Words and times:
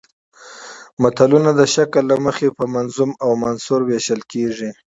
متلونه 1.01 1.51
د 1.59 1.61
شکل 1.75 2.03
له 2.11 2.17
مخې 2.25 2.47
په 2.57 2.63
منظوم 2.75 3.11
او 3.23 3.31
منثور 3.43 3.79
ویشل 3.83 4.21
کېږي 4.31 4.69